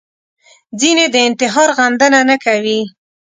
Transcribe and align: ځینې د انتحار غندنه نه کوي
ځینې 0.79 1.05
د 1.13 1.15
انتحار 1.27 1.69
غندنه 1.77 2.21
نه 2.29 2.35
کوي 2.45 2.79